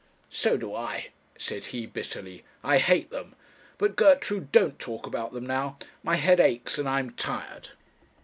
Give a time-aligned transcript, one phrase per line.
[0.31, 3.35] 'So do I,' said he, bitterly; 'I hate them
[3.77, 7.69] but, Gertrude, don't talk about them now; my head aches, and I am tired.'